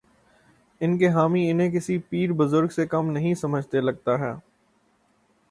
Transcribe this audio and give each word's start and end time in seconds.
ان 0.81 0.97
کے 0.97 1.07
حامی 1.09 1.51
انہیں 1.51 1.71
کسی 1.71 1.97
پیر 1.97 2.31
بزرگ 2.31 2.67
سے 2.67 2.87
کم 2.87 3.11
نہیں 3.11 3.35
سمجھتے، 3.35 3.81
لگتا 3.81 4.19
ہے۔ 4.19 4.33